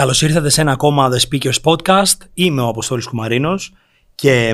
[0.00, 2.16] Καλώς ήρθατε σε ένα ακόμα The Speakers Podcast.
[2.34, 3.72] Είμαι ο Αποστόλης Κουμαρίνος
[4.14, 4.52] και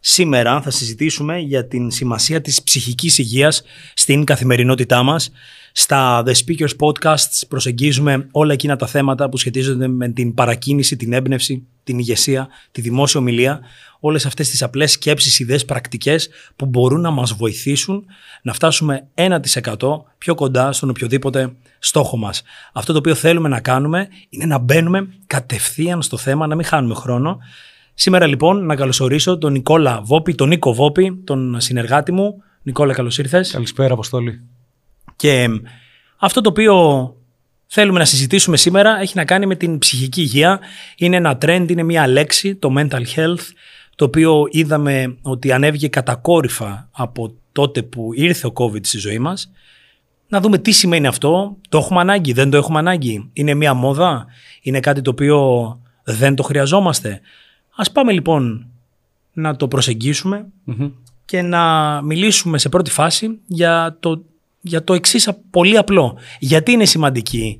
[0.00, 3.62] σήμερα θα συζητήσουμε για την σημασία της ψυχικής υγείας
[3.94, 5.30] στην καθημερινότητά μας.
[5.72, 11.12] Στα The Speakers Podcasts προσεγγίζουμε όλα εκείνα τα θέματα που σχετίζονται με την παρακίνηση, την
[11.12, 13.60] έμπνευση, την ηγεσία, τη δημόσια ομιλία,
[14.00, 18.04] όλες αυτές τις απλές σκέψεις, ιδέες, πρακτικές που μπορούν να μας βοηθήσουν
[18.42, 22.42] να φτάσουμε 1% πιο κοντά στον οποιοδήποτε στόχο μας.
[22.72, 26.94] Αυτό το οποίο θέλουμε να κάνουμε είναι να μπαίνουμε κατευθείαν στο θέμα, να μην χάνουμε
[26.94, 27.38] χρόνο.
[27.94, 32.42] Σήμερα λοιπόν να καλωσορίσω τον Νικόλα Βόπη, τον Νίκο Βόπη, τον συνεργάτη μου.
[32.62, 33.50] Νικόλα, καλώς ήρθες.
[33.50, 34.40] Καλησπέρα, Αποστόλη.
[35.16, 35.48] Και
[36.18, 36.74] αυτό το οποίο
[37.76, 40.60] θέλουμε να συζητήσουμε σήμερα έχει να κάνει με την ψυχική υγεία.
[40.96, 43.46] Είναι ένα trend, είναι μια λέξη, το mental health,
[43.96, 49.50] το οποίο είδαμε ότι ανέβηκε κατακόρυφα από τότε που ήρθε ο COVID στη ζωή μας.
[50.28, 54.26] Να δούμε τι σημαίνει αυτό, το έχουμε ανάγκη, δεν το έχουμε ανάγκη, είναι μια μόδα,
[54.62, 55.40] είναι κάτι το οποίο
[56.04, 57.20] δεν το χρειαζόμαστε;
[57.76, 58.66] Ας πάμε λοιπόν
[59.32, 60.46] να το προσεγγισουμε
[61.24, 64.24] και να μιλήσουμε σε πρώτη φάση για το,
[64.60, 66.16] για το εξής πολύ απλό.
[66.38, 67.58] Γιατί είναι σημαντική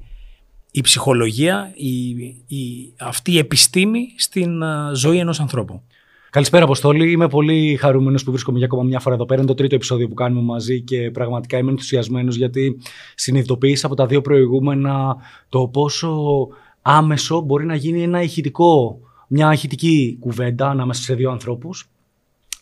[0.77, 2.09] η ψυχολογία, η,
[2.47, 4.63] η, αυτή η επιστήμη στην
[4.95, 5.83] ζωή ενός ανθρώπου.
[6.31, 7.11] Καλησπέρα, Αποστόλη.
[7.11, 9.41] Είμαι πολύ χαρούμενος που βρίσκομαι για ακόμα μια φορά εδώ πέρα.
[9.41, 12.81] Είναι το τρίτο επεισόδιο που κάνουμε μαζί και πραγματικά είμαι ενθουσιασμένος γιατί
[13.15, 15.17] συνειδητοποίησα από τα δύο προηγούμενα
[15.49, 16.49] το πόσο
[16.83, 21.89] άμεσο μπορεί να γίνει ένα ηχητικό, μια ηχητική κουβέντα ανάμεσα σε δύο ανθρώπους.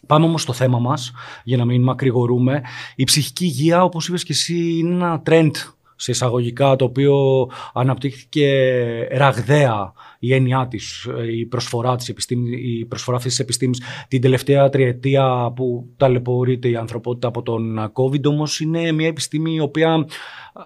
[0.06, 1.12] Πάμε όμως στο θέμα μας,
[1.44, 2.62] για να μην μακρηγορούμε.
[2.96, 5.50] Η ψυχική υγεία, όπως είπες και εσύ, είναι ένα trend
[6.02, 8.48] σε εισαγωγικά, το οποίο αναπτύχθηκε
[9.10, 14.68] ραγδαία η έννοιά της, η προσφορά της επιστήμης, η προσφορά αυτής της επιστήμης την τελευταία
[14.68, 18.24] τριετία που ταλαιπωρείται η ανθρωπότητα από τον COVID.
[18.24, 20.06] Όμως είναι μια επιστήμη η οποία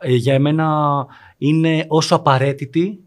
[0.00, 1.06] ε, για εμένα
[1.38, 3.00] είναι όσο απαραίτητη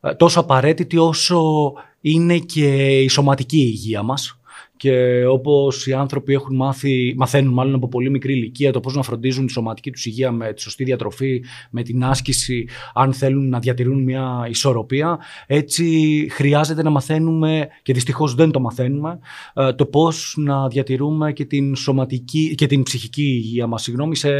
[0.00, 4.39] ε, τόσο απαραίτητη όσο είναι και η σωματική υγεία μας
[4.80, 9.02] και όπως οι άνθρωποι έχουν μάθει, μαθαίνουν μάλλον από πολύ μικρή ηλικία το πώς να
[9.02, 13.58] φροντίζουν τη σωματική τους υγεία με τη σωστή διατροφή, με την άσκηση, αν θέλουν να
[13.58, 19.18] διατηρούν μια ισορροπία, έτσι χρειάζεται να μαθαίνουμε, και δυστυχώς δεν το μαθαίνουμε,
[19.54, 24.30] ε, το πώς να διατηρούμε και την, σωματική, και την ψυχική υγεία μας σε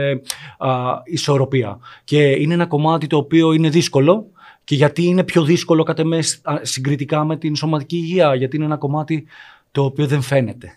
[1.05, 1.79] ισορροπία.
[2.05, 4.31] Και είναι ένα κομμάτι το οποίο είναι δύσκολο.
[4.65, 6.05] Και γιατί είναι πιο δύσκολο κατά
[6.63, 9.27] συγκριτικά με την σωματική υγεία, γιατί είναι ένα κομμάτι
[9.73, 10.75] το οποίο δεν φαίνεται.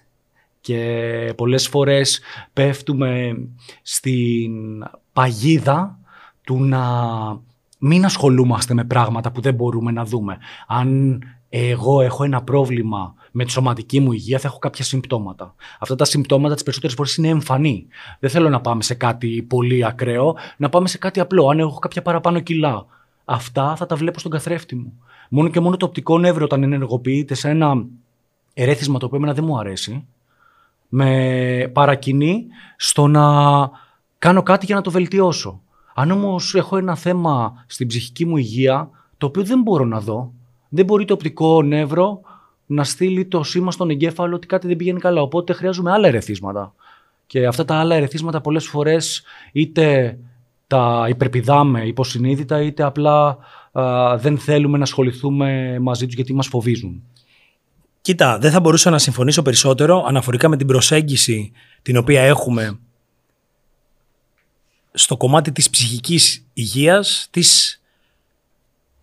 [0.61, 2.21] Και πολλές φορές
[2.53, 3.37] πέφτουμε
[3.81, 4.51] στην
[5.13, 5.99] παγίδα
[6.43, 6.81] του να
[7.79, 10.37] μην ασχολούμαστε με πράγματα που δεν μπορούμε να δούμε.
[10.67, 15.55] Αν εγώ έχω ένα πρόβλημα με τη σωματική μου υγεία, θα έχω κάποια συμπτώματα.
[15.79, 17.87] Αυτά τα συμπτώματα τις περισσότερες φορές είναι εμφανή.
[18.19, 21.47] Δεν θέλω να πάμε σε κάτι πολύ ακραίο, να πάμε σε κάτι απλό.
[21.47, 22.85] Αν έχω κάποια παραπάνω κιλά,
[23.25, 24.93] αυτά θα τα βλέπω στον καθρέφτη μου.
[25.29, 27.85] Μόνο και μόνο το οπτικό νεύρο, όταν ενεργοποιείται σε ένα
[28.53, 30.07] ερέθισμα το οποίο εμένα δεν μου αρέσει,
[30.89, 32.45] με παρακινεί
[32.77, 33.23] στο να
[34.19, 35.61] κάνω κάτι για να το βελτιώσω.
[35.93, 40.33] Αν όμως έχω ένα θέμα στην ψυχική μου υγεία, το οποίο δεν μπορώ να δω,
[40.69, 42.21] δεν μπορεί το οπτικό νεύρο
[42.65, 45.21] να στείλει το σήμα στον εγκέφαλο ότι κάτι δεν πηγαίνει καλά.
[45.21, 46.73] Οπότε χρειάζομαι άλλα ερεθίσματα.
[47.27, 50.17] Και αυτά τα άλλα ερεθίσματα πολλές φορές είτε
[50.67, 53.37] τα υπερπηδάμε υποσυνείδητα, είτε απλά
[54.17, 57.03] δεν θέλουμε να ασχοληθούμε μαζί τους γιατί μας φοβίζουν.
[58.03, 62.79] Κοίτα, δεν θα μπορούσα να συμφωνήσω περισσότερο αναφορικά με την προσέγγιση την οποία έχουμε
[64.93, 67.81] στο κομμάτι της ψυχικής υγείας, της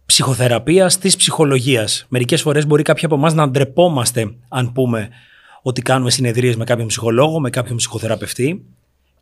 [0.07, 2.07] ψυχοθεραπείας, της ψυχολογίας.
[2.09, 5.09] Μερικές φορές μπορεί κάποιοι από εμάς να ντρεπόμαστε αν πούμε
[5.63, 8.65] ότι κάνουμε συνεδρίες με κάποιον ψυχολόγο, με κάποιον ψυχοθεραπευτή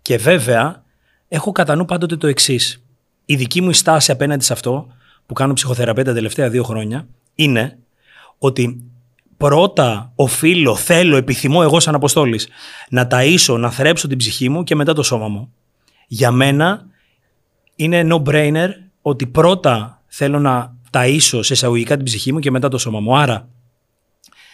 [0.02, 0.82] και βέβαια
[1.28, 2.82] έχω κατά νου πάντοτε το εξής.
[3.24, 4.86] Η δική μου στάση απέναντι σε αυτό
[5.26, 7.78] που κάνω ψυχοθεραπεία τα τελευταία δύο χρόνια είναι
[8.38, 8.87] ότι
[9.38, 12.48] πρώτα οφείλω, θέλω, επιθυμώ εγώ σαν Αποστόλης
[12.88, 15.52] να ταΐσω, να θρέψω την ψυχή μου και μετά το σώμα μου.
[16.06, 16.86] Για μένα
[17.76, 18.68] είναι no-brainer
[19.02, 23.16] ότι πρώτα θέλω να ταΐσω σε εισαγωγικά την ψυχή μου και μετά το σώμα μου.
[23.16, 23.48] Άρα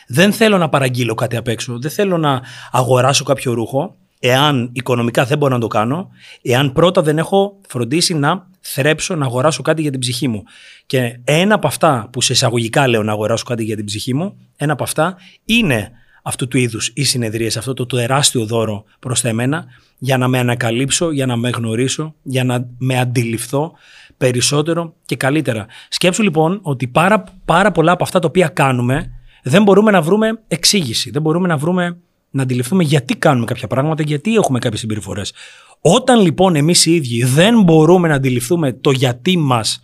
[0.06, 5.24] δεν θέλω να παραγγείλω κάτι απ' έξω, δεν θέλω να αγοράσω κάποιο ρούχο, εάν οικονομικά
[5.24, 6.08] δεν μπορώ να το κάνω,
[6.42, 10.42] εάν πρώτα δεν έχω φροντίσει να θρέψω να αγοράσω κάτι για την ψυχή μου.
[10.86, 14.36] Και ένα από αυτά που σε εισαγωγικά λέω να αγοράσω κάτι για την ψυχή μου,
[14.56, 15.90] ένα από αυτά είναι
[16.22, 19.64] αυτού του είδους οι συνεδρίες, αυτό το τεράστιο δώρο προς τα εμένα,
[19.98, 23.72] για να με ανακαλύψω, για να με γνωρίσω, για να με αντιληφθώ
[24.16, 25.66] περισσότερο και καλύτερα.
[25.88, 29.10] Σκέψου λοιπόν ότι πάρα, πάρα πολλά από αυτά τα οποία κάνουμε
[29.42, 31.98] δεν μπορούμε να βρούμε εξήγηση, δεν μπορούμε να βρούμε
[32.34, 35.32] να αντιληφθούμε γιατί κάνουμε κάποια πράγματα, γιατί έχουμε κάποιες συμπεριφορές.
[35.80, 39.82] Όταν λοιπόν εμείς οι ίδιοι δεν μπορούμε να αντιληφθούμε το γιατί μας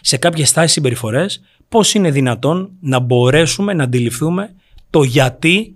[0.00, 4.54] σε κάποιες στάσεις συμπεριφορές, πώς είναι δυνατόν να μπορέσουμε να αντιληφθούμε
[4.90, 5.74] το γιατί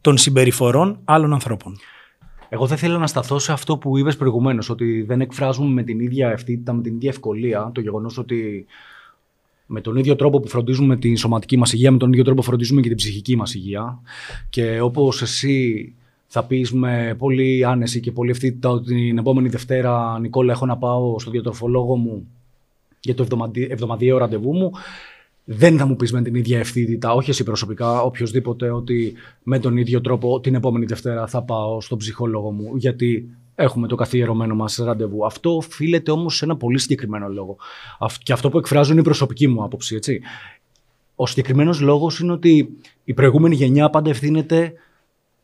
[0.00, 1.76] των συμπεριφορών άλλων ανθρώπων.
[2.48, 6.00] Εγώ θα ήθελα να σταθώ σε αυτό που είπες προηγουμένως, ότι δεν εκφράζουμε με την
[6.00, 8.66] ίδια ευθύτητα, με την ίδια ευκολία το γεγονός ότι
[9.66, 12.80] με τον ίδιο τρόπο που φροντίζουμε την σωματική μας υγεία, με τον ίδιο τρόπο φροντίζουμε
[12.80, 14.00] και την ψυχική μας υγεία.
[14.50, 15.92] Και όπως εσύ
[16.26, 20.76] θα πεις με πολύ άνεση και πολύ ευθύτητα ότι την επόμενη Δευτέρα, Νικόλα, έχω να
[20.76, 22.26] πάω στο διατροφολόγο μου
[23.00, 23.26] για το
[23.68, 24.72] εβδομαδιαίο ραντεβού μου
[25.44, 29.12] δεν θα μου πεις με την ίδια ευθύτητα, όχι εσύ προσωπικά, οποιοδήποτε, ότι
[29.42, 33.94] με τον ίδιο τρόπο την επόμενη Δευτέρα θα πάω στον ψυχολόγο μου, γιατί έχουμε το
[33.94, 35.26] καθιερωμένο μας ραντεβού.
[35.26, 37.56] Αυτό οφείλεται όμως σε ένα πολύ συγκεκριμένο λόγο.
[38.22, 39.94] Και αυτό που εκφράζω είναι η προσωπική μου άποψη.
[39.94, 40.20] Έτσι.
[41.14, 42.68] Ο συγκεκριμένος λόγος είναι ότι
[43.04, 44.72] η προηγούμενη γενιά πάντα ευθύνεται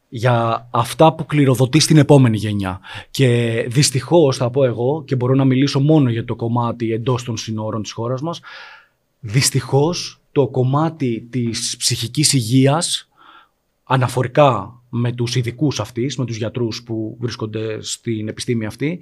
[0.08, 2.80] για αυτά που κληροδοτεί στην επόμενη γενιά.
[3.10, 7.36] Και δυστυχώς, θα πω εγώ, και μπορώ να μιλήσω μόνο για το κομμάτι εντός των
[7.36, 8.40] συνόρων της χώρας μας,
[9.20, 13.08] Δυστυχώς το κομμάτι της ψυχικής υγείας
[13.84, 19.00] αναφορικά με τους ειδικούς αυτής, με τους γιατρούς που βρίσκονται στην επιστήμη αυτή,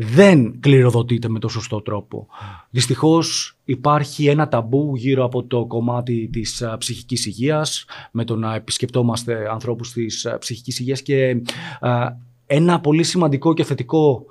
[0.00, 2.26] δεν κληροδοτείται με το σωστό τρόπο.
[2.70, 9.50] Δυστυχώς υπάρχει ένα ταμπού γύρω από το κομμάτι της ψυχικής υγείας, με το να επισκεπτόμαστε
[9.50, 11.42] ανθρώπους της ψυχικής υγείας και
[12.46, 14.24] ένα πολύ σημαντικό και θετικό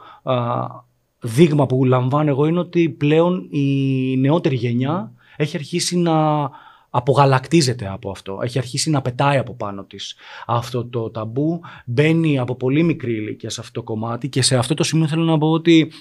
[1.20, 6.50] δείγμα που λαμβάνω εγώ είναι ότι πλέον η νεότερη γενιά έχει αρχίσει να
[6.98, 8.40] απογαλακτίζεται από αυτό.
[8.42, 10.16] Έχει αρχίσει να πετάει από πάνω της
[10.46, 11.62] αυτό το ταμπού.
[11.86, 15.24] Μπαίνει από πολύ μικρή ηλικία σε αυτό το κομμάτι και σε αυτό το σημείο θέλω
[15.24, 15.92] να πω ότι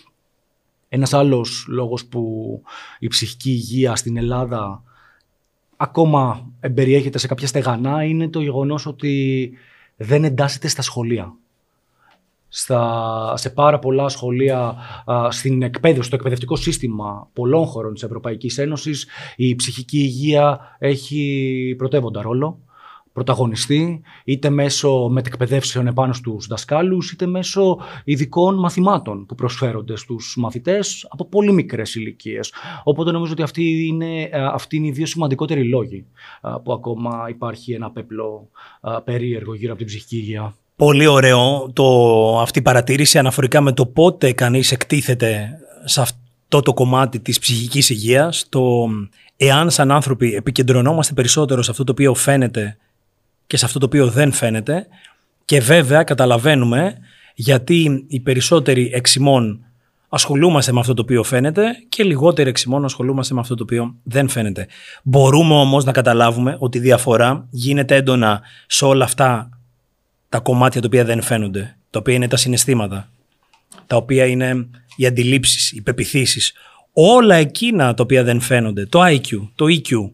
[0.89, 2.23] ένας άλλος λόγος που
[2.99, 4.83] η ψυχική υγεία στην Ελλάδα
[5.77, 9.53] ακόμα εμπεριέχεται σε κάποια στεγανά είναι το γεγονός ότι
[9.97, 11.35] δεν εντάσσεται στα σχολεία
[12.59, 14.77] στα, σε πάρα πολλά σχολεία
[15.29, 19.07] στην εκπαίδευση, στο εκπαιδευτικό σύστημα πολλών χωρών της Ευρωπαϊκής Ένωσης
[19.37, 22.61] η ψυχική υγεία έχει πρωτεύοντα ρόλο
[23.13, 31.07] πρωταγωνιστή, είτε μέσω μετεκπαιδεύσεων επάνω στους δασκάλους, είτε μέσω ειδικών μαθημάτων που προσφέρονται στους μαθητές
[31.11, 32.53] από πολύ μικρές ηλικίες.
[32.85, 36.07] Οπότε νομίζω ότι αυτοί είναι, αυτοί είναι οι δύο σημαντικότεροι λόγοι
[36.65, 38.49] που ακόμα υπάρχει ένα πέπλο
[39.05, 40.55] περίεργο γύρω από την ψυχική υγεία.
[40.77, 45.51] Πολύ ωραίο το, αυτή η παρατήρηση αναφορικά με το πότε κανείς εκτίθεται
[45.85, 48.89] σε αυτό το κομμάτι της ψυχικής υγείας, το
[49.37, 52.77] εάν σαν άνθρωποι επικεντρωνόμαστε περισσότερο σε αυτό το οποίο φαίνεται
[53.47, 54.87] και σε αυτό το οποίο δεν φαίνεται
[55.45, 56.99] και βέβαια καταλαβαίνουμε
[57.35, 59.65] γιατί οι περισσότεροι εξημών
[60.09, 64.29] ασχολούμαστε με αυτό το οποίο φαίνεται και λιγότεροι εξημών ασχολούμαστε με αυτό το οποίο δεν
[64.29, 64.67] φαίνεται.
[65.03, 69.56] Μπορούμε όμως να καταλάβουμε ότι η διαφορά γίνεται έντονα σε όλα αυτά
[70.29, 73.11] τα κομμάτια τα οποία δεν φαίνονται, τα οποία είναι τα συναισθήματα,
[73.87, 76.53] τα οποία είναι οι αντιλήψεις, οι πεπιθήσεις,
[76.93, 80.11] όλα εκείνα τα οποία δεν φαίνονται, το IQ, το EQ,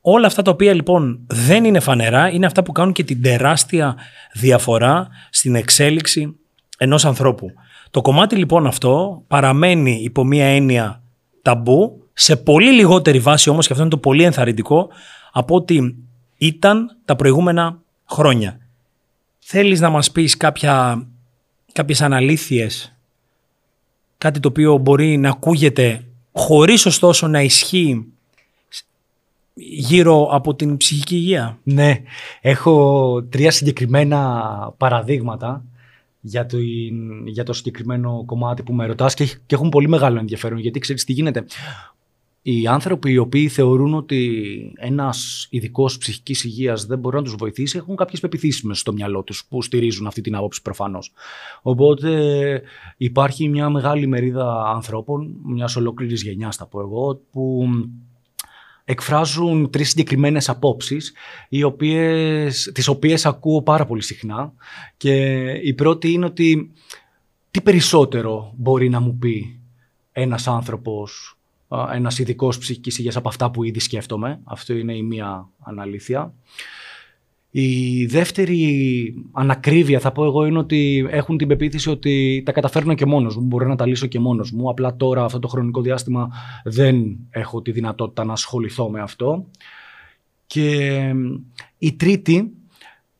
[0.00, 3.96] όλα αυτά τα οποία λοιπόν δεν είναι φανερά είναι αυτά που κάνουν και την τεράστια
[4.32, 6.36] διαφορά στην εξέλιξη
[6.78, 7.52] ενός ανθρώπου.
[7.90, 11.02] Το κομμάτι λοιπόν αυτό παραμένει υπό μία έννοια
[11.42, 14.88] ταμπού, σε πολύ λιγότερη βάση όμως, και αυτό είναι το πολύ ενθαρρυντικό,
[15.32, 15.96] από ότι
[16.36, 18.58] ήταν τα προηγούμενα χρόνια.
[19.52, 21.06] Θέλεις να μας πεις κάποια,
[21.72, 22.96] κάποιες αναλήθειες,
[24.18, 28.06] κάτι το οποίο μπορεί να ακούγεται χωρίς ωστόσο να ισχύει
[29.54, 32.02] γύρω από την ψυχική υγεία; Ναι,
[32.40, 35.64] έχω τρία συγκεκριμένα παραδείγματα
[36.20, 36.58] για το,
[37.24, 41.04] για το συγκεκριμένο κομμάτι που με ρωτάς και, και έχουν πολύ μεγάλο ενδιαφέρον γιατί ξέρεις
[41.04, 41.44] τι γίνεται;
[42.42, 47.76] Οι άνθρωποι οι οποίοι θεωρούν ότι ένας ειδικός ψυχικής υγείας δεν μπορεί να τους βοηθήσει
[47.76, 51.12] έχουν κάποιες πεπιθήσεις μέσα στο μυαλό τους που στηρίζουν αυτή την άποψη προφανώς.
[51.62, 52.62] Οπότε
[52.96, 57.68] υπάρχει μια μεγάλη μερίδα ανθρώπων, μιας ολόκληρης γενιάς, θα πω εγώ, που
[58.84, 61.12] εκφράζουν τρεις συγκεκριμένες απόψεις,
[61.48, 64.52] οι οποίες, τις οποίες ακούω πάρα πολύ συχνά.
[64.96, 66.72] Και η πρώτη είναι ότι
[67.50, 69.60] τι περισσότερο μπορεί να μου πει
[70.12, 71.39] ένας άνθρωπος
[71.92, 74.40] ένας ειδικός ψυχικής υγείας από αυτά που ήδη σκέφτομαι.
[74.44, 76.34] Αυτό είναι η μία αναλήθεια.
[77.50, 83.06] Η δεύτερη ανακρίβεια θα πω εγώ είναι ότι έχουν την πεποίθηση ότι τα καταφέρνω και
[83.06, 84.70] μόνος μου, μπορώ να τα λύσω και μόνος μου.
[84.70, 86.28] Απλά τώρα αυτό το χρονικό διάστημα
[86.64, 89.46] δεν έχω τη δυνατότητα να ασχοληθώ με αυτό.
[90.46, 90.98] Και
[91.78, 92.50] η τρίτη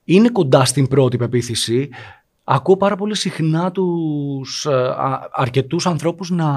[0.05, 1.89] είναι κοντά στην πρώτη πεποίθηση
[2.45, 4.95] Ακούω πάρα πολύ συχνά τους ε,
[5.33, 6.49] αρκετούς ανθρώπους να,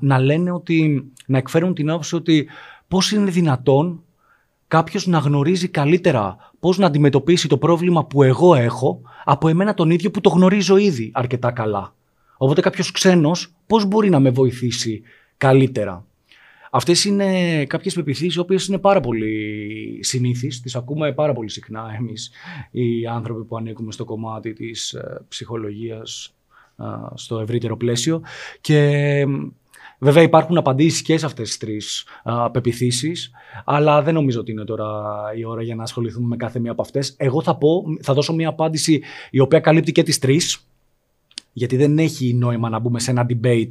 [0.00, 2.48] να λένε ότι, να εκφέρουν την άποψη ότι
[2.88, 4.02] πώς είναι δυνατόν
[4.68, 9.90] κάποιος να γνωρίζει καλύτερα πώς να αντιμετωπίσει το πρόβλημα που εγώ έχω από εμένα τον
[9.90, 11.94] ίδιο που το γνωρίζω ήδη αρκετά καλά.
[12.36, 15.02] Οπότε κάποιος ξένος πώς μπορεί να με βοηθήσει
[15.36, 16.06] καλύτερα;
[16.70, 20.60] Αυτές είναι κάποιες πεπιθήσεις οι οποίες είναι πάρα πολύ συνήθεις.
[20.60, 22.30] Τις ακούμε πάρα πολύ συχνά εμείς
[22.70, 24.96] οι άνθρωποι που ανήκουμε στο κομμάτι της
[25.28, 26.34] ψυχολογίας
[27.14, 28.22] στο ευρύτερο πλαίσιο.
[28.60, 29.24] Και
[30.00, 32.06] Βέβαια υπάρχουν απαντήσεις και σε αυτές τις τρεις
[32.52, 33.30] πεπιθήσεις,
[33.64, 34.92] αλλά δεν νομίζω ότι είναι τώρα
[35.36, 37.14] η ώρα για να ασχοληθούμε με κάθε μία από αυτές.
[37.18, 40.68] Εγώ θα, πω, θα δώσω μία απάντηση η οποία καλύπτει και τις τρεις,
[41.52, 43.70] γιατί δεν έχει νόημα να μπούμε σε ένα debate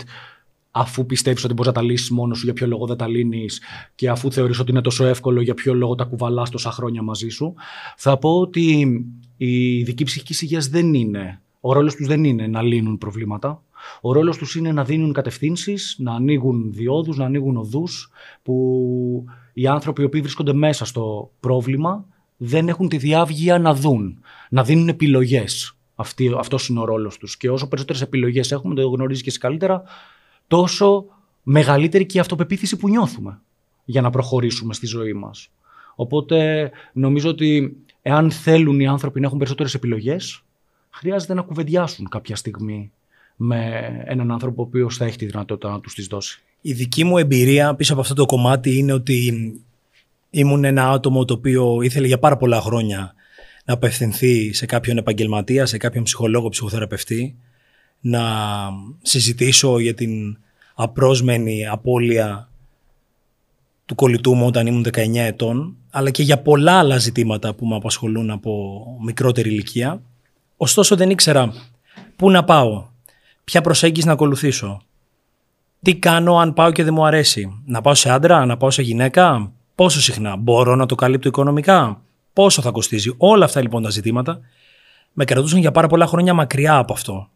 [0.80, 3.62] αφού πιστεύεις ότι μπορείς να τα λύσεις μόνος σου, για ποιο λόγο δεν τα λύνεις
[3.96, 7.30] και αφού θεωρείς ότι είναι τόσο εύκολο, για ποιο λόγο τα κουβαλάς τόσα χρόνια μαζί
[7.30, 7.54] σου.
[7.98, 8.86] Θα πω ότι
[9.38, 11.42] η ειδική ψυχικής υγείας δεν είναι.
[11.60, 13.62] Ο ρόλος τους δεν είναι να λύνουν προβλήματα.
[14.02, 18.12] Ο ρόλος τους είναι να δίνουν κατευθύνσεις, να ανοίγουν διόδους, να ανοίγουν οδούς
[18.44, 22.06] που οι άνθρωποι οι οποίοι βρίσκονται μέσα στο πρόβλημα
[22.38, 24.20] δεν έχουν τη διάβγεια να δουν,
[24.50, 25.72] να δίνουν επιλογές.
[26.38, 27.38] Αυτός είναι ο ρόλος τους.
[27.38, 29.84] Και όσο περισσότερες επιλογές έχουμε, το γνωρίζεις και εσύ καλύτερα,
[30.48, 31.06] τόσο
[31.44, 33.42] μεγαλύτερη και η αυτοπεποίθηση που νιώθουμε
[33.86, 35.50] για να προχωρήσουμε στη ζωή μας.
[35.96, 40.44] Οπότε νομίζω ότι εάν θέλουν οι άνθρωποι να έχουν περισσότερες επιλογές,
[40.90, 42.92] χρειάζεται να κουβεντιάσουν κάποια στιγμή
[43.36, 46.42] με έναν άνθρωπο ο οποίος θα έχει τη δυνατότητα να τους τις δώσει.
[46.62, 49.34] Η δική μου εμπειρία πίσω από αυτό το κομμάτι είναι ότι
[50.30, 53.14] ήμουν ένα άτομο το οποίο ήθελε για πάρα πολλά χρόνια
[53.66, 57.36] να απευθυνθεί σε κάποιον επαγγελματία, σε κάποιον ψυχολόγο, ψυχοθεραπευτή
[58.02, 58.22] να
[59.02, 60.38] συζητήσω για την
[60.76, 62.50] απρόσμενη απώλεια
[63.86, 67.76] του κολλητού μου όταν ήμουν 19 ετών, αλλά και για πολλά άλλα ζητήματα που με
[67.76, 70.02] απασχολούν από μικρότερη ηλικία.
[70.58, 71.54] Ωστόσο δεν ήξερα
[72.16, 72.86] πού να πάω,
[73.44, 74.82] ποια προσέγγιση να ακολουθήσω,
[75.82, 78.82] τι κάνω αν πάω και δεν μου αρέσει, να πάω σε άντρα, να πάω σε
[78.82, 82.02] γυναίκα, πόσο συχνά, μπορώ να το καλύπτω οικονομικά,
[82.34, 83.14] πόσο θα κοστίζει.
[83.18, 84.40] Όλα αυτά λοιπόν τα ζητήματα
[85.14, 87.30] με κρατούσαν για πάρα πολλά χρόνια μακριά από αυτό.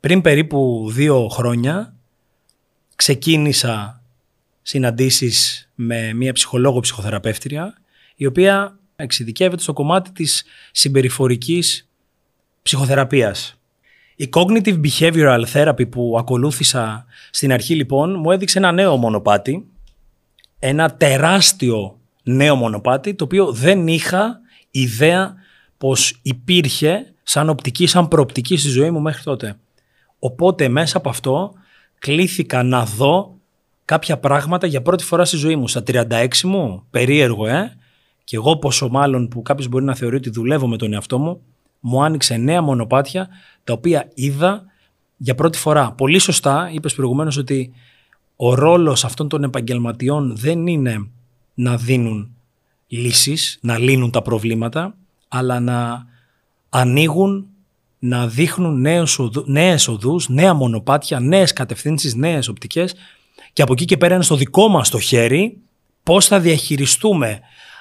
[0.00, 1.94] Πριν περίπου δύο χρόνια
[2.96, 4.02] ξεκίνησα
[4.62, 7.74] συναντήσεις με μια ψυχολόγο ψυχοθεραπεύτρια
[8.16, 11.88] η οποία εξειδικεύεται στο κομμάτι της συμπεριφορικής
[12.62, 13.60] ψυχοθεραπείας.
[14.16, 19.66] Η Cognitive Behavioral Therapy που ακολούθησα στην αρχή λοιπόν μου έδειξε ένα νέο μονοπάτι,
[20.58, 25.34] ένα τεράστιο νέο μονοπάτι το οποίο δεν είχα ιδέα
[25.78, 29.56] πως υπήρχε σαν οπτική, σαν προοπτική στη ζωή μου μέχρι τότε.
[30.26, 31.52] Οπότε μέσα από αυτό
[31.98, 33.36] κλήθηκα να δω
[33.84, 35.68] κάποια πράγματα για πρώτη φορά στη ζωή μου.
[35.68, 37.76] Στα 36 μου, περίεργο ε,
[38.24, 41.40] και εγώ πόσο μάλλον που κάποιος μπορεί να θεωρεί ότι δουλεύω με τον εαυτό μου,
[41.80, 43.28] μου άνοιξε νέα μονοπάτια
[43.64, 44.64] τα οποία είδα
[45.16, 45.92] για πρώτη φορά.
[45.92, 47.72] Πολύ σωστά είπες προηγουμένως ότι
[48.36, 51.08] ο ρόλος αυτών των επαγγελματιών δεν είναι
[51.54, 52.34] να δίνουν
[52.86, 54.94] λύσεις, να λύνουν τα προβλήματα,
[55.28, 56.06] αλλά να
[56.68, 57.46] ανοίγουν
[58.06, 62.94] να δείχνουν νέες, οδού, νέες οδούς, νέα μονοπάτια, νέες κατευθύνσεις, νέες οπτικές
[63.52, 65.58] και από εκεί και πέρα είναι στο δικό μας το χέρι
[66.02, 67.40] πώς θα διαχειριστούμε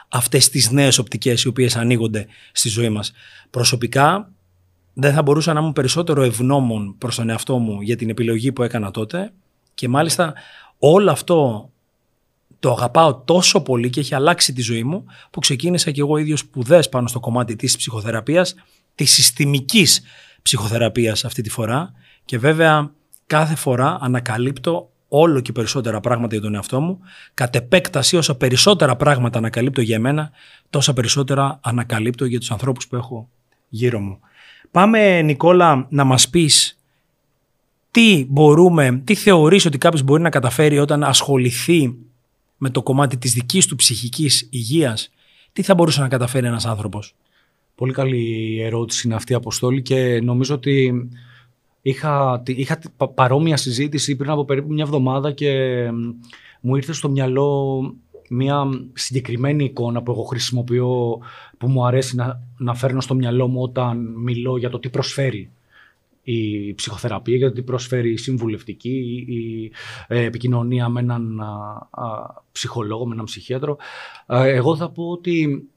[0.10, 3.12] αυτές τις νέες οπτικές οι οποίες ανοίγονται στη ζωή μας.
[3.50, 4.32] Προσωπικά
[4.94, 8.63] δεν θα μπορούσα να είμαι περισσότερο ευγνώμων προς τον εαυτό μου για την επιλογή που
[8.63, 9.32] έκανα τότε
[9.74, 10.34] και μάλιστα
[10.79, 11.70] όλο αυτό
[12.65, 16.39] το αγαπάω τόσο πολύ και έχει αλλάξει τη ζωή μου που ξεκίνησα και εγώ ίδιος
[16.39, 18.55] σπουδές πάνω στο κομμάτι της ψυχοθεραπείας
[18.95, 20.01] της συστημικής
[20.41, 21.93] ψυχοθεραπείας αυτή τη φορά
[22.25, 22.91] και βέβαια
[23.27, 27.00] κάθε φορά ανακαλύπτω όλο και περισσότερα πράγματα για τον εαυτό μου.
[27.34, 30.31] Κατ' επέκταση όσο περισσότερα πράγματα ανακαλύπτω για μένα,
[30.69, 33.29] τόσα περισσότερα ανακαλύπτω για τους ανθρώπους που έχω
[33.69, 34.19] γύρω μου.
[34.72, 36.79] Πάμε Νικόλα να μας πεις
[37.91, 41.95] τι μπορούμε, τι θεωρείς ότι κάποιος μπορεί να καταφέρει όταν ασχοληθεί
[42.58, 45.10] με το κομμάτι της δικής του ψυχικής υγείας,
[45.54, 47.16] τι θα μπορούσε να καταφέρει ένας άνθρωπος;
[47.76, 50.94] Πολύ καλή ερώτηση είναι αυτή η Αποστόλη και νομίζω ότι
[51.82, 52.80] είχα, είχα
[53.16, 55.52] παρόμοια συζήτηση πριν από περίπου μια εβδομάδα και
[56.62, 57.80] μου ήρθε στο μυαλό
[58.30, 61.20] μια συγκεκριμένη εικόνα που εγώ χρησιμοποιώ
[61.58, 65.50] που μου αρέσει να, να φέρνω στο μυαλό μου όταν μιλώ για το τι προσφέρει
[66.25, 69.72] η ψυχοθεραπεία, για το τι προσφέρει η συμβουλευτική, η
[70.08, 71.41] ε, επικοινωνία με έναν
[72.51, 73.77] ψυχολόγο, με έναν ψυχίατρο.
[74.27, 75.67] Εγώ θα πω ότι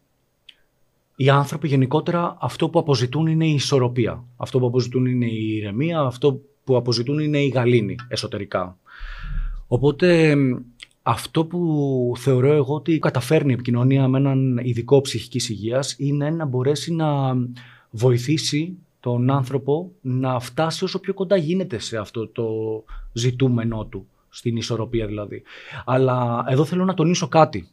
[1.17, 4.25] οι άνθρωποι γενικότερα αυτό που αποζητούν είναι η ισορροπία.
[4.37, 8.79] Αυτό που αποζητούν είναι η ηρεμία, αυτό που αποζητούν είναι η γαλήνη εσωτερικά.
[9.67, 10.37] Οπότε
[11.03, 16.45] αυτό που θεωρώ εγώ ότι καταφέρνει η επικοινωνία με έναν ειδικό ψυχικής υγείας είναι να
[16.45, 17.37] μπορέσει να
[17.91, 22.47] βοηθήσει τον άνθρωπο να φτάσει όσο πιο κοντά γίνεται σε αυτό το
[23.13, 25.43] ζητούμενό του, στην ισορροπία δηλαδή.
[25.85, 27.69] Αλλά εδώ θέλω να τονίσω κάτι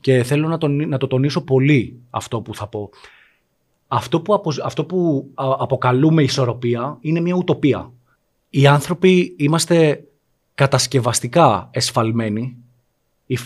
[0.00, 2.90] και θέλω να, τον, να το τονίσω πολύ αυτό που θα πω.
[3.88, 7.92] Αυτό που, αυτό που αποκαλούμε ισορροπία είναι μια ουτοπία.
[8.50, 10.04] Οι άνθρωποι είμαστε
[10.54, 12.56] κατασκευαστικά εσφαλμένοι.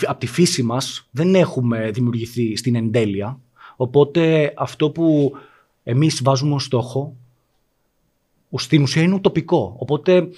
[0.07, 3.41] Από τη φύση μας δεν έχουμε δημιουργηθεί στην εντέλεια.
[3.77, 5.33] Οπότε αυτό που
[5.89, 7.17] εμείς βάζουμε ως στόχο
[8.57, 9.75] στην ουσία είναι ουτοπικό.
[9.79, 10.29] Οπότε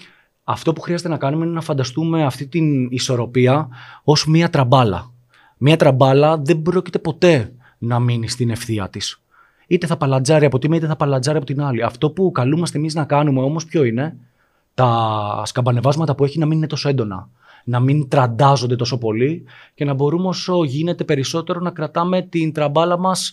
[0.45, 3.69] αυτό που χρειάζεται να κάνουμε είναι να φανταστούμε αυτή την ισορροπία
[4.05, 5.13] ως μία τραμπάλα.
[5.57, 9.23] Μία τραμπάλα δεν πρόκειται ποτέ να μείνει στην ευθεία της.
[9.67, 11.83] Είτε θα παλατζάρει από τη μία είτε θα παλατζάρει από την άλλη.
[11.83, 14.17] Αυτό που καλούμαστε εμείς να κάνουμε όμως ποιο είναι,
[14.75, 17.29] τα σκαμπανεβάσματα που έχει να μην είναι τόσο έντονα.
[17.65, 22.99] Να μην τραντάζονται τόσο πολύ και να μπορούμε όσο γίνεται περισσότερο να κρατάμε την τραμπάλα
[22.99, 23.33] μας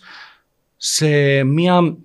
[0.87, 1.97] σε μια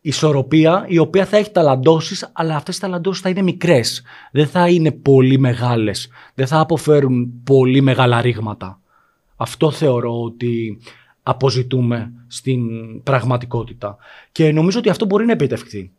[0.00, 4.02] ισορροπία η οποία θα έχει ταλαντώσεις, αλλά αυτές οι ταλαντώσεις θα είναι μικρές.
[4.32, 6.08] Δεν θα είναι πολύ μεγάλες.
[6.34, 8.80] Δεν θα αποφέρουν πολύ μεγάλα ρήγματα.
[9.36, 10.78] Αυτό θεωρώ ότι
[11.22, 12.62] αποζητούμε στην
[13.02, 13.96] πραγματικότητα.
[14.32, 15.90] Και νομίζω ότι αυτό μπορεί να επιτευχθεί.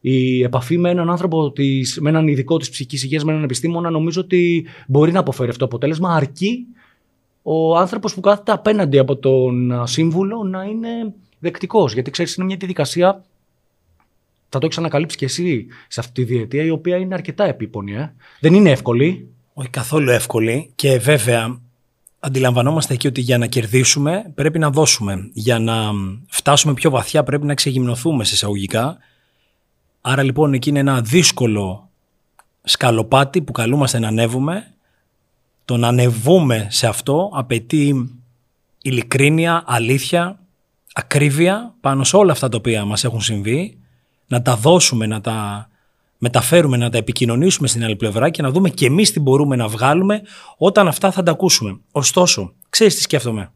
[0.00, 3.90] Η επαφή με έναν άνθρωπο, της, με έναν ειδικό της ψυχική υγείας, με έναν επιστήμονα,
[3.90, 6.66] νομίζω ότι μπορεί να αποφέρει αυτό το αποτέλεσμα, αρκεί
[7.42, 11.92] ο άνθρωπος που κάθεται απέναντι από τον σύμβουλο να είναι δεκτικός.
[11.92, 13.24] Γιατί ξέρεις, είναι μια διαδικασία
[14.50, 17.94] θα το έχεις ανακαλύψει και εσύ σε αυτή τη διετία, η οποία είναι αρκετά επίπονη.
[17.94, 19.28] Ε; Δεν είναι εύκολη.
[19.54, 20.70] Όχι καθόλου εύκολη.
[20.74, 21.60] Και βέβαια,
[22.20, 25.30] αντιλαμβανόμαστε εκεί ότι για να κερδίσουμε πρέπει να δώσουμε.
[25.32, 25.90] Για να
[26.28, 28.98] φτάσουμε πιο βαθιά πρέπει να ξεγυμνοθούμε σε εισαγωγικά.
[30.00, 31.88] Άρα λοιπόν εκεί είναι ένα δύσκολο
[32.62, 34.74] σκαλοπάτι που καλούμαστε να ανέβουμε.
[35.64, 38.10] Το να ανεβούμε σε αυτό απαιτεί
[38.82, 40.39] ειλικρίνεια, αλήθεια,
[40.92, 43.78] ακρίβεια πάνω σε όλα αυτά τα οποία μας έχουν συμβεί
[44.26, 45.68] να τα δώσουμε, να τα
[46.18, 49.68] μεταφέρουμε, να τα επικοινωνήσουμε στην άλλη πλευρά και να δούμε και εμείς τι μπορούμε να
[49.68, 50.22] βγάλουμε
[50.56, 51.80] όταν αυτά θα τα ακούσουμε.
[51.92, 53.52] Ωστόσο, ξέρεις τι σκέφτομαι;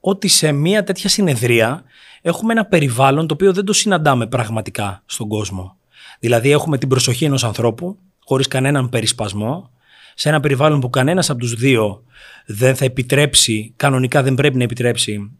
[0.00, 1.84] Ότι σε μια τέτοια συνεδρία
[2.22, 5.76] έχουμε ένα περιβάλλον το οποίο δεν το συναντάμε πραγματικά στον κόσμο.
[6.18, 9.70] Δηλαδή έχουμε την προσοχή ενός ανθρώπου χωρίς κανέναν περισπασμό
[10.14, 12.02] σε ένα περιβάλλον που κανένας από τους δύο
[12.46, 15.30] δεν θα επιτρέψει, κανονικά δεν πρέπει να επιτρέψει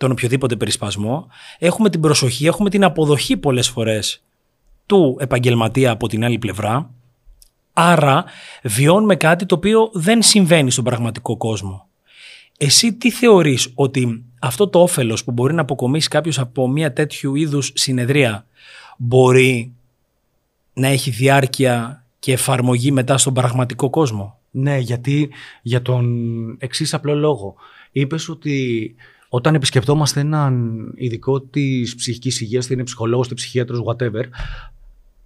[0.00, 1.26] τον οποιοδήποτε περισπασμό,
[1.58, 4.22] έχουμε την προσοχή, έχουμε την αποδοχή πολλές φορές
[4.86, 6.90] του επαγγελματία από την άλλη πλευρά,
[7.72, 8.24] άρα
[8.62, 11.88] βιώνουμε κάτι το οποίο δεν συμβαίνει στον πραγματικό κόσμο.
[12.58, 17.34] Εσύ τι θεωρείς ότι αυτό το όφελος που μπορεί να αποκομίσει κάποιος από μια τέτοιου
[17.34, 18.46] είδους συνεδρία
[18.96, 19.72] μπορεί
[20.72, 25.30] να έχει διάρκεια και εφαρμογή μετά στον πραγματικό κόσμο; Ναι, γιατί
[25.62, 26.06] για τον
[26.58, 27.54] εξής απλό λόγο.
[27.92, 28.94] Είπες ότι
[29.32, 34.24] όταν επισκεπτόμαστε έναν ειδικό της ψυχικής υγείας, είτε είναι ψυχολόγος, είτε ψυχίατρος, whatever,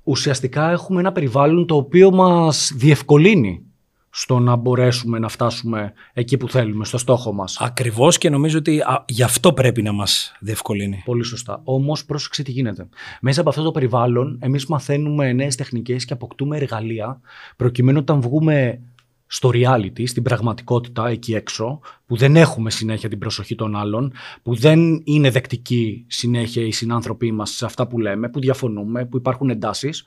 [0.04, 3.62] ουσιαστικά έχουμε ένα περιβάλλον το οποίο μας διευκολύνει
[4.10, 7.56] στο να μπορέσουμε να φτάσουμε εκεί που θέλουμε, στο στόχο μας.
[7.60, 11.02] Ακριβώς και νομίζω ότι α, γι' αυτό πρέπει να μας διευκολύνει.
[11.04, 11.60] Πολύ σωστά.
[11.64, 12.88] Όμως, πρόσεξε τι γίνεται.
[13.20, 17.20] Μέσα από αυτό το περιβάλλον, εμείς μαθαίνουμε νέες τεχνικές και αποκτούμε εργαλεία
[17.56, 18.80] προκειμένου όταν βγούμε
[19.34, 24.54] στο reality, στην πραγματικότητα εκεί έξω, που δεν έχουμε συνέχεια την προσοχή των άλλων, που
[24.54, 29.50] δεν είναι δεκτικοί συνέχεια οι συνάνθρωποι μας σε αυτά που λέμε, που διαφωνούμε, που υπάρχουν
[29.50, 30.04] εντάσεις,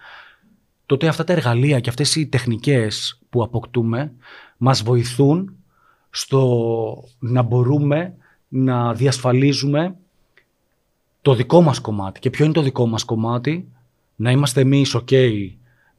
[0.85, 4.13] τότε αυτά τα εργαλεία και αυτές οι τεχνικές που αποκτούμε
[4.57, 5.55] μας βοηθούν
[6.09, 8.13] στο να μπορούμε
[8.47, 9.95] να διασφαλίζουμε
[11.21, 12.19] το δικό μας κομμάτι.
[12.19, 13.67] Και ποιο είναι το δικό μας κομμάτι;
[14.15, 15.49] Να είμαστε εμείς ok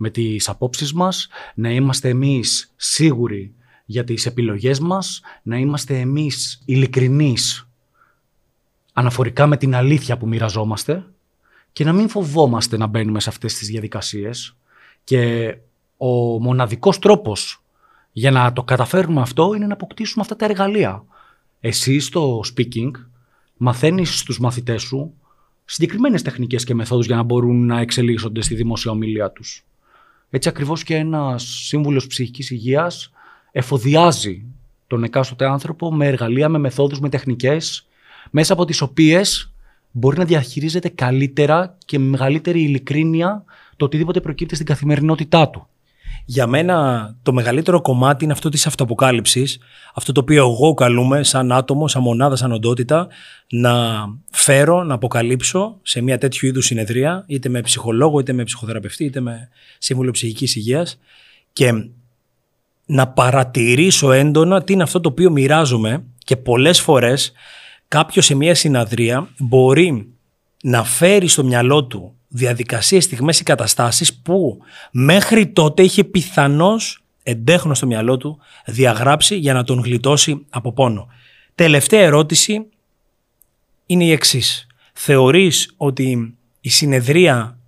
[0.00, 6.62] με τις απόψεις μας, να είμαστε εμείς σίγουροι για τις επιλογές μας, να είμαστε εμείς
[6.64, 7.68] ειλικρινείς
[8.92, 11.04] αναφορικά με την αλήθεια που μοιραζόμαστε
[11.72, 14.56] και να μην φοβόμαστε να μπαίνουμε σε αυτές τις διαδικασίες
[15.04, 15.54] και
[15.96, 17.62] ο μοναδικός τρόπος
[18.12, 21.04] για να το καταφέρουμε αυτό είναι να αποκτήσουμε αυτά τα εργαλεία.
[21.60, 22.90] Εσύ στο speaking
[23.56, 25.14] μαθαίνεις στους μαθητές σου
[25.64, 29.67] συγκεκριμένες τεχνικές και μεθόδους για να μπορούν να εξελίσσονται στη δημόσια ομιλία τους.
[30.30, 33.10] Έτσι ακριβώς και ένας σύμβουλος ψυχικής υγείας
[33.52, 34.44] εφοδιάζει
[34.86, 37.86] τον εκάστοτε άνθρωπο με εργαλεία, με μεθόδους, με τεχνικές,
[38.30, 39.52] μέσα από τις οποίες
[39.90, 43.44] μπορεί να διαχειρίζεται καλύτερα και με μεγαλύτερη ειλικρίνεια
[43.76, 45.68] το οτιδήποτε προκύπτει στην καθημερινότητά του.
[46.30, 49.58] Για μένα το μεγαλύτερο κομμάτι είναι αυτό της αυτοαποκάλυψης,
[49.94, 53.08] αυτό το οποίο εγώ καλούμε σαν άτομο, σαν μονάδα, σαν οντότητα,
[53.50, 53.72] να
[54.30, 59.20] φέρω, να αποκαλύψω σε μια τέτοιου είδους συνεδρία, είτε με ψυχολόγο, είτε με ψυχοθεραπευτή, είτε
[59.20, 60.98] με σύμβουλο ψυχικής υγείας
[61.52, 61.72] και
[62.86, 67.32] να παρατηρήσω έντονα τι είναι αυτό το οποίο μοιράζομαι και πολλές φορές
[67.88, 70.08] κάποιος σε μια συναδρία μπορεί
[70.62, 74.58] να φέρει στο μυαλό του διαδικασίες, στιγμές ή καταστάσεις που
[74.90, 81.08] μέχρι τότε είχε πιθανώς εντέχνω στο μυαλό του διαγράψει για να τον γλιτώσει από πόνο.
[81.54, 82.66] Τελευταία ερώτηση
[83.86, 84.66] είναι η εξής.
[84.92, 87.58] Θεωρείς ότι η συνεδρία,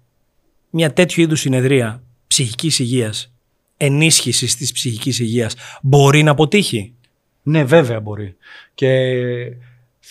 [0.71, 3.33] μια τέτοιου είδους συνεδρία ψυχικής υγείας
[3.77, 6.95] ενίσχυσης της ψυχικής υγείας μπορεί να αποτύχει;
[7.43, 8.37] Ναι, βέβαια μπορεί.
[8.75, 9.13] Και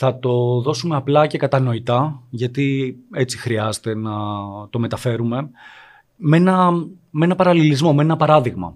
[0.01, 4.11] θα το δώσουμε απλά και κατανοητά, γιατί έτσι χρειάζεται να
[4.69, 5.49] το μεταφέρουμε,
[6.15, 6.71] με ένα,
[7.09, 8.75] με ένα παραλληλισμό, με ένα παράδειγμα.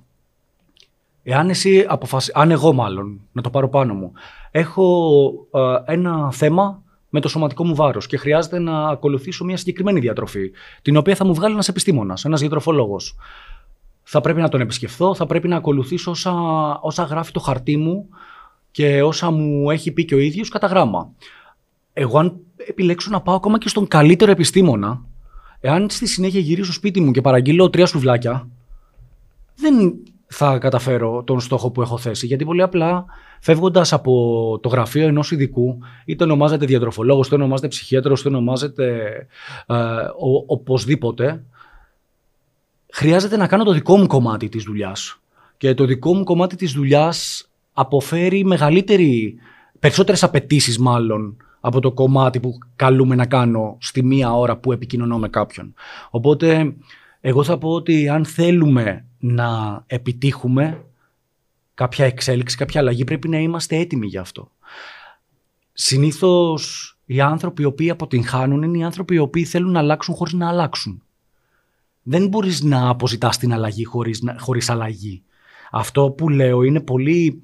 [1.23, 2.31] Εάν εσύ αποφασι...
[2.35, 4.11] αν εγώ μάλλον, να το πάρω πάνω μου,
[4.51, 9.99] έχω ε, ένα θέμα με το σωματικό μου βάρος και χρειάζεται να ακολουθήσω μια συγκεκριμένη
[9.99, 13.15] διατροφή, την οποία θα μου βγάλει ένας επιστήμονας, ένας διατροφολόγος.
[14.03, 16.33] Θα πρέπει να τον επισκεφθώ, θα πρέπει να ακολουθήσω όσα,
[16.81, 18.09] όσα γράφει το χαρτί μου
[18.73, 21.11] και όσα μου έχει πει και ο ίδιος κατά γράμμα.
[21.93, 25.05] Εγώ αν επιλέξω να πάω ακόμα και στον καλύτερο επιστήμονα,
[25.59, 28.47] εάν στη συνέχεια γυρίσω στο σπίτι μου και παραγγείλω τρία σουβλάκια,
[29.55, 29.93] δεν
[30.27, 32.25] θα καταφέρω τον στόχο που έχω θέσει.
[32.25, 33.05] Γιατί πολύ απλά
[33.39, 39.11] φεύγοντας από το γραφείο ενός ειδικού, είτε ονομάζεται διατροφολόγος, είτε ονομάζεται ψυχίατρος, είτε ονομάζεται
[39.67, 41.43] ε, ο, οπωσδήποτε,
[42.91, 45.19] χρειάζεται να κάνω το δικό μου κομμάτι της δουλειάς.
[45.57, 49.35] Και το δικό μου κομμάτι της δουλειάς αποφέρει μεγαλύτερη,
[49.79, 55.17] περισσότερες απαιτήσεις μάλλον από το κομμάτι που καλούμε να κάνω στη μία ώρα που επικοινωνώ
[55.17, 55.73] με κάποιον.
[56.09, 56.75] Οπότε
[57.21, 60.85] εγώ θα πω ότι αν θέλουμε να επιτύχουμε
[61.73, 64.51] κάποια εξέλιξη, κάποια αλλαγή, πρέπει να είμαστε έτοιμοι γι' αυτό.
[65.73, 70.33] Συνήθως οι άνθρωποι οι οποίοι αποτυγχάνουν είναι οι άνθρωποι οι οποίοι θέλουν να αλλάξουν χωρίς
[70.33, 71.03] να αλλάξουν.
[72.01, 75.23] Δεν μπορείς να αποζητάς την αλλαγή χωρίς, χωρίς αλλαγή.
[75.71, 77.43] Αυτό που λέω είναι πολύ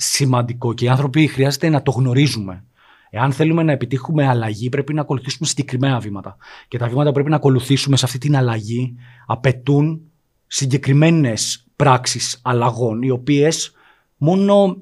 [0.00, 2.64] σημαντικό και οι άνθρωποι χρειάζεται να το γνωρίζουμε.
[3.10, 6.36] Εάν θέλουμε να επιτύχουμε αλλαγή, πρέπει να ακολουθήσουμε συγκεκριμένα βήματα.
[6.68, 8.94] Και τα βήματα που πρέπει να ακολουθήσουμε σε αυτή την αλλαγή
[9.26, 10.00] απαιτούν
[10.46, 13.72] συγκεκριμένες πράξεις αλλαγών, οι οποίες
[14.16, 14.76] μόνο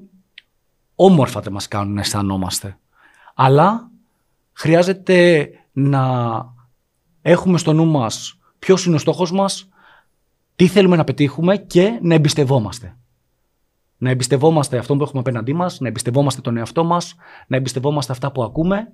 [0.95, 2.77] όμορφα δεν μας κάνουν να αισθανόμαστε.
[3.35, 3.89] Αλλά
[4.53, 6.03] χρειάζεται να
[7.21, 9.69] έχουμε στο νου μας ποιος είναι ο στόχος μας,
[10.55, 12.97] τι θέλουμε να πετύχουμε και να εμπιστευόμαστε.
[14.01, 17.15] Να εμπιστευόμαστε αυτό που έχουμε απέναντί μας, να εμπιστευόμαστε τον εαυτό μας,
[17.47, 18.91] να εμπιστευόμαστε αυτά που ακούμε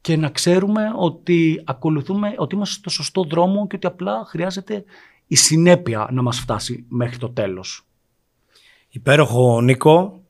[0.00, 4.84] και να ξέρουμε ότι ακολουθούμε, ότι είμαστε στο σωστό δρόμο και ότι απλά χρειάζεται
[5.26, 7.86] η συνέπεια να μας φτάσει μέχρι το τέλος.
[8.88, 10.20] Υπέροχο Νίκο.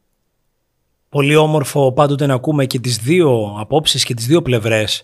[1.09, 5.03] Πολύ όμορφο πάντοτε να ακούμε και τις δύο απόψεις και τις δύο πλευρές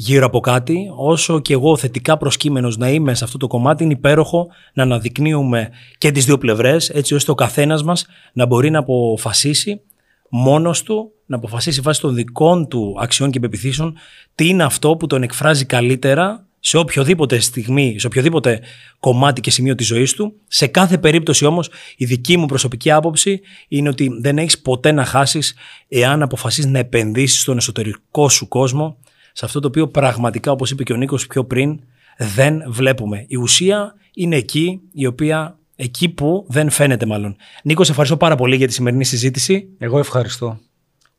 [0.00, 0.90] γύρω από κάτι.
[0.96, 5.70] Όσο και εγώ θετικά προσκύμενος να είμαι σε αυτό το κομμάτι, είναι υπέροχο να αναδεικνύουμε
[5.98, 9.80] και τις δύο πλευρές, έτσι ώστε ο καθένας μας να μπορεί να αποφασίσει
[10.28, 13.96] μόνος του, να αποφασίσει βάσει των δικών του αξιών και πεπιθήσεων
[14.34, 18.60] τι είναι αυτό που τον εκφράζει καλύτερα σε οποιοδήποτε στιγμή, σε οποιοδήποτε
[19.00, 20.34] κομμάτι και σημείο της ζωής του.
[20.46, 25.04] Σε κάθε περίπτωση όμως η δική μου προσωπική άποψη είναι ότι δεν έχεις ποτέ να
[25.04, 25.54] χάσεις
[25.88, 28.96] εάν αποφασίσεις να επενδύσεις στον εσωτερικό σου κόσμο
[29.38, 31.80] σε αυτό το οποίο πραγματικά, όπως είπε και ο Νίκος πιο πριν,
[32.18, 33.24] δεν βλέπουμε.
[33.28, 37.36] Η ουσία είναι εκεί, η οποία εκεί που δεν φαίνεται μάλλον.
[37.62, 39.68] Νίκος, σε ευχαριστώ πάρα πολύ για τη σημερινή συζήτηση.
[39.78, 40.58] Εγώ ευχαριστώ.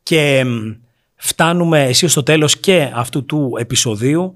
[0.04, 0.44] Και
[1.16, 4.34] φτάνουμε εσύ στο τέλος και αυτού του επεισοδίου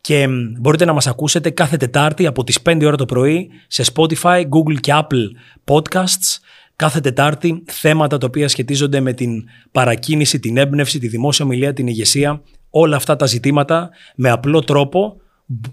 [0.00, 0.26] και
[0.60, 4.80] μπορείτε να μας ακούσετε κάθε Τετάρτη από τις 5 ώρα το πρωί σε Spotify, Google
[4.80, 5.30] και Apple
[5.64, 6.38] Podcasts.
[6.76, 11.86] Κάθε Τετάρτη θέματα τα οποία σχετίζονται με την παρακίνηση, την έμπνευση, τη δημόσια ομιλία, την
[11.86, 12.42] ηγεσία
[12.76, 15.16] όλα αυτά τα ζητήματα με απλό τρόπο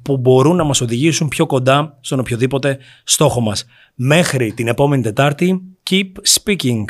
[0.02, 3.66] που μπορούν να μας οδηγήσουν πιο κοντά στον οποιοδήποτε στόχο μας.
[3.96, 6.86] Μέχρι την επόμενη Τετάρτη, keep speaking.